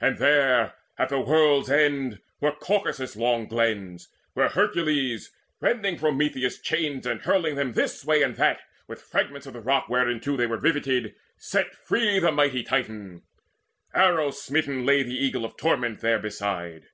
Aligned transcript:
And 0.00 0.18
there, 0.18 0.74
at 0.98 1.10
the 1.10 1.20
world's 1.20 1.70
end, 1.70 2.20
Were 2.40 2.50
Caucasus' 2.50 3.14
long 3.14 3.46
glens, 3.46 4.08
where 4.32 4.48
Hercules, 4.48 5.30
Rending 5.60 5.96
Prometheus' 5.96 6.58
chains, 6.58 7.06
and 7.06 7.20
hurling 7.20 7.54
them 7.54 7.74
This 7.74 8.04
way 8.04 8.24
and 8.24 8.34
that 8.34 8.58
with 8.88 9.00
fragments 9.00 9.46
of 9.46 9.52
the 9.52 9.60
rock 9.60 9.88
Whereinto 9.88 10.36
they 10.36 10.48
were 10.48 10.58
riveted, 10.58 11.14
set 11.36 11.72
free 11.72 12.18
The 12.18 12.32
mighty 12.32 12.64
Titan. 12.64 13.22
Arrow 13.94 14.32
smitten 14.32 14.84
lay 14.84 15.04
The 15.04 15.14
Eagle 15.14 15.44
of 15.44 15.52
the 15.56 15.62
Torment 15.62 16.00
therebeside. 16.00 16.86